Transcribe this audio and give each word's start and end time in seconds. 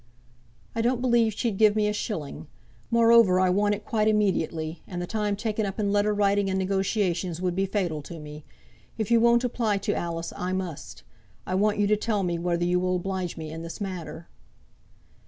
"I 0.75 0.81
don't 0.81 0.99
believe 0.99 1.31
she'd 1.33 1.59
give 1.59 1.75
me 1.75 1.87
a 1.87 1.93
shilling. 1.93 2.47
Moreover, 2.89 3.39
I 3.39 3.51
want 3.51 3.75
it 3.75 3.85
quite 3.85 4.07
immediately, 4.07 4.81
and 4.87 4.99
the 4.99 5.05
time 5.05 5.35
taken 5.35 5.63
up 5.63 5.79
in 5.79 5.91
letter 5.91 6.11
writing 6.11 6.49
and 6.49 6.57
negotiations 6.57 7.39
would 7.39 7.55
be 7.55 7.67
fatal 7.67 8.01
to 8.01 8.17
me. 8.17 8.43
If 8.97 9.11
you 9.11 9.19
won't 9.19 9.43
apply 9.43 9.77
to 9.77 9.93
Alice, 9.93 10.33
I 10.35 10.53
must. 10.53 11.03
I 11.45 11.53
want 11.53 11.77
you 11.77 11.85
to 11.85 11.95
tell 11.97 12.23
me 12.23 12.39
whether 12.39 12.65
you 12.65 12.79
will 12.79 12.95
oblige 12.95 13.37
me 13.37 13.51
in 13.51 13.61
this 13.61 13.79
matter." 13.79 14.27